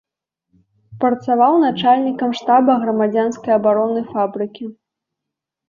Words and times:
Працаваў 1.03 1.53
начальнікам 1.65 2.33
штаба 2.41 2.71
грамадзянскай 2.87 3.53
абароны 3.59 4.01
фабрыкі. 4.11 4.65